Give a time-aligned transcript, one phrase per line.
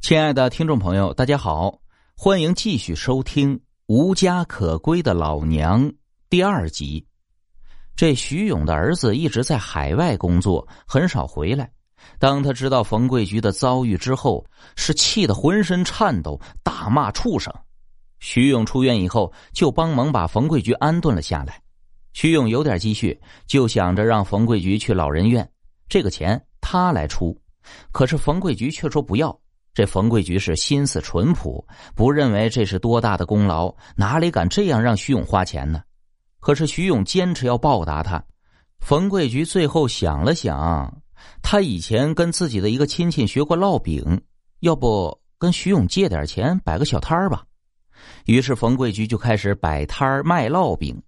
[0.00, 1.78] 亲爱的听众朋友，大家好，
[2.16, 3.54] 欢迎继续收听
[3.86, 5.84] 《无家可归的老娘》
[6.30, 7.06] 第二集。
[7.94, 11.70] 这徐勇的儿子一直在海外工作，很少回来。
[12.18, 14.44] 当他知道冯桂菊的遭遇之后，
[14.74, 17.52] 是气得浑身颤抖，大骂畜生。
[18.20, 21.60] 徐勇出院以后，就帮忙把冯桂菊安顿了下来。
[22.14, 25.48] 徐勇有点积蓄，就想着让冯桂菊去老人院，
[25.90, 27.38] 这个钱他来出。
[27.92, 29.38] 可是冯桂菊却说不要。
[29.72, 31.64] 这冯桂菊是心思淳朴，
[31.94, 35.82] 不认为这是多大的功劳，哪里敢这样让徐勇花钱呢？
[36.40, 38.22] 可是徐勇坚持要报答他。
[38.80, 41.02] 冯桂菊最后想了想，
[41.42, 44.20] 他以前跟自己的一个亲戚学过烙饼，
[44.60, 47.44] 要不跟徐勇借点钱摆个小摊儿吧？
[48.24, 51.00] 于是冯桂菊就开始摆摊儿卖烙饼。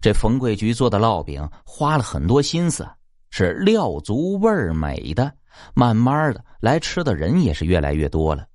[0.00, 2.88] 这冯桂菊做的烙饼花了很多心思，
[3.30, 5.30] 是料足味儿美的。
[5.74, 8.46] 慢慢的，来吃的人也是越来越多了。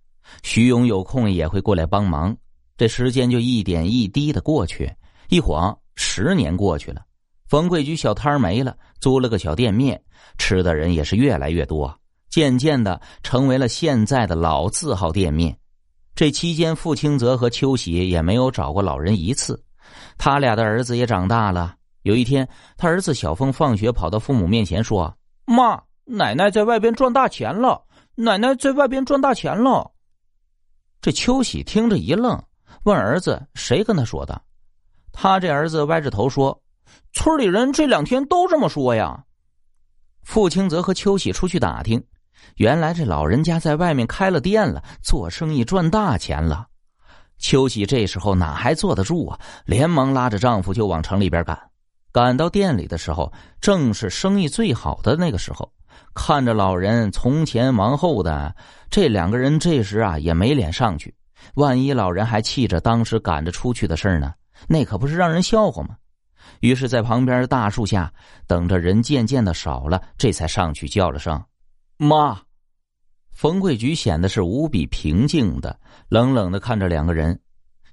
[0.41, 2.35] 徐勇有空也会过来帮忙。
[2.77, 4.89] 这时间就一点一滴的过去，
[5.27, 7.02] 一晃十年过去了。
[7.49, 10.02] 冯桂菊小摊没了，租了个小店面，
[10.38, 11.94] 吃的人也是越来越多，
[12.30, 15.53] 渐渐的成为了现在的老字号店面。
[16.16, 19.61] 这期间，傅清泽和秋喜也没有找过老人一次。
[20.17, 21.75] 他俩的儿子也长大了。
[22.03, 25.14] 有一天，他儿子小峰放学跑到父母面前说
[25.45, 25.77] ：“妈。”
[26.09, 27.83] 奶奶在外边赚大钱了，
[28.20, 29.92] 奶奶在外边赚大钱了。
[31.00, 32.44] 这秋喜听着一愣，
[32.82, 34.42] 问儿子：“谁跟他说的？”
[35.14, 36.60] 他这儿子歪着头说
[37.14, 39.23] ：“村里人这两天都这么说呀。”
[40.26, 42.04] 傅清泽和秋喜出去打听，
[42.56, 46.66] 原来这老人家在外面开了店了，做生意赚大钱了。
[47.38, 49.40] 秋喜这时候哪还坐得住啊？
[49.66, 51.70] 连忙拉着丈夫就往城里边赶。
[52.12, 55.72] 赶到店里的时候，正是生意最好的那个时候。
[56.14, 58.56] 看着老人从前往后的，
[58.90, 61.14] 这两个人这时啊也没脸上去。
[61.56, 64.34] 万一老人还气着当时赶着出去的事呢，
[64.67, 65.95] 那可不是让人笑话吗？
[66.62, 68.11] 于是，在旁边大树下
[68.48, 71.42] 等着人渐渐的少了，这才上去叫了声
[71.98, 72.39] “妈”。
[73.32, 75.80] 冯桂菊显得是无比平静的，
[76.10, 77.39] 冷冷的看着两个人。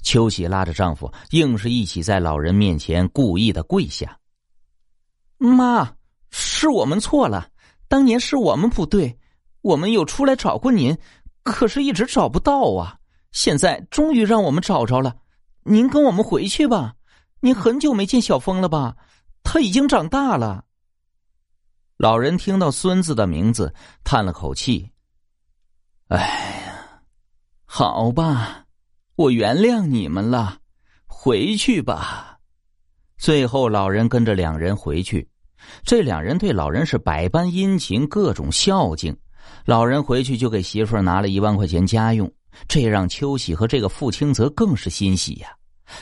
[0.03, 4.19] 秋喜拉着丈夫，硬是一起在老人面前故意的跪下。
[5.37, 5.93] 妈，
[6.31, 7.49] 是我们错了。
[7.95, 9.17] 当年是我们不对，
[9.61, 10.99] 我们有出来找过您，
[11.45, 12.99] 可是一直找不到啊！
[13.31, 15.15] 现在终于让我们找着了，
[15.63, 16.97] 您跟我们回去吧。
[17.39, 18.97] 您很久没见小峰了吧？
[19.45, 20.65] 他已经长大了。
[21.97, 23.73] 老人听到孙子的名字，
[24.03, 24.91] 叹了口气
[26.11, 26.19] ：“哎
[26.67, 27.01] 呀，
[27.65, 28.67] 好吧，
[29.15, 30.59] 我原谅你们了，
[31.07, 32.41] 回去吧。”
[33.19, 35.31] 最后，老人跟着两人回去。
[35.83, 39.17] 这两人对老人是百般殷勤，各种孝敬。
[39.65, 42.31] 老人回去就给媳妇拿了一万块钱家用，
[42.69, 45.49] 这让秋喜和这个傅清泽更是欣喜呀，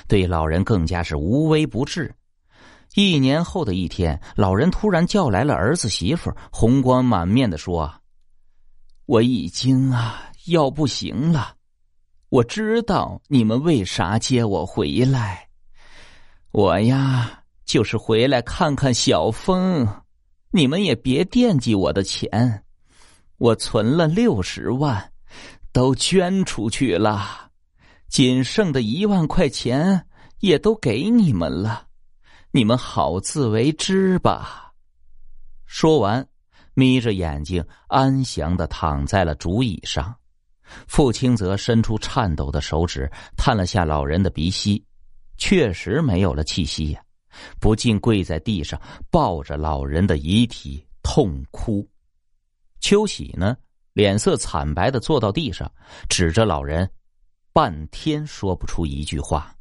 [0.08, 2.14] 对老人更加是无微不至。
[2.94, 7.92] 一年后的一天，老人突然叫来了儿子媳妇，红光满面的说
[9.06, 11.54] ：“我已经啊要不行了，
[12.28, 15.48] 我知道你们为啥接我回来，
[16.50, 19.86] 我呀。”就是回来看看小峰，
[20.50, 22.64] 你们也别惦记我的钱，
[23.38, 25.12] 我存了六十万，
[25.72, 27.50] 都捐出去了，
[28.08, 30.06] 仅剩的一万块钱
[30.40, 31.86] 也都给你们了，
[32.50, 34.72] 你们好自为之吧。
[35.64, 36.26] 说完，
[36.74, 40.14] 眯着眼睛安详的躺在了竹椅上。
[40.86, 44.82] 傅清泽伸出颤抖的手指，探了下老人的鼻息，
[45.36, 47.02] 确实没有了气息呀。
[47.60, 51.88] 不禁跪在地上，抱着老人的遗体痛哭。
[52.80, 53.56] 秋喜呢，
[53.92, 55.70] 脸色惨白的坐到地上，
[56.08, 56.90] 指着老人，
[57.52, 59.54] 半天说不出一句话。